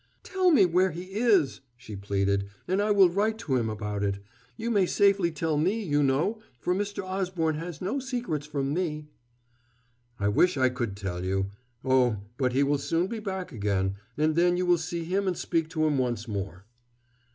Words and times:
"Tell 0.23 0.49
me 0.49 0.65
where 0.65 0.89
he 0.89 1.03
is," 1.11 1.61
she 1.77 1.95
pleaded, 1.95 2.49
"and 2.67 2.81
I 2.81 2.89
will 2.89 3.11
write 3.11 3.37
to 3.37 3.55
him 3.55 3.69
about 3.69 4.03
it. 4.03 4.17
You 4.57 4.71
may 4.71 4.87
safely 4.87 5.29
tell 5.29 5.57
me, 5.59 5.83
you 5.83 6.01
know, 6.01 6.39
for 6.59 6.73
Mr. 6.73 7.03
Osborne 7.03 7.57
has 7.57 7.81
no 7.83 7.99
secrets 7.99 8.47
from 8.47 8.73
me." 8.73 9.09
"I 10.19 10.27
wish 10.27 10.57
I 10.57 10.69
could 10.69 10.97
tell 10.97 11.23
you.... 11.23 11.51
Oh, 11.85 12.17
but 12.37 12.51
he 12.53 12.63
will 12.63 12.79
soon 12.79 13.05
be 13.05 13.19
back 13.19 13.51
again, 13.51 13.93
and 14.17 14.35
then 14.35 14.57
you 14.57 14.65
will 14.65 14.79
see 14.79 15.03
him 15.03 15.27
and 15.27 15.37
speak 15.37 15.69
to 15.69 15.85
him 15.85 15.99
once 15.99 16.27
more." 16.27 16.65